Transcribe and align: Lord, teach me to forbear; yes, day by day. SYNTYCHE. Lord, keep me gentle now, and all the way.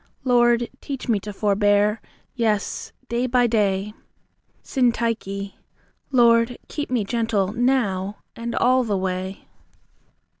Lord, 0.23 0.67
teach 0.81 1.07
me 1.07 1.19
to 1.19 1.31
forbear; 1.31 2.01
yes, 2.33 2.91
day 3.07 3.27
by 3.27 3.45
day. 3.45 3.93
SYNTYCHE. 4.63 5.53
Lord, 6.11 6.57
keep 6.67 6.89
me 6.89 7.03
gentle 7.03 7.49
now, 7.53 8.17
and 8.35 8.55
all 8.55 8.83
the 8.83 8.97
way. 8.97 9.45